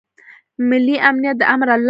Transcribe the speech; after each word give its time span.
ملي 0.69 0.95
امنیت 1.09 1.35
د 1.39 1.43
امرالله 1.53 1.77
شو. 1.77 1.79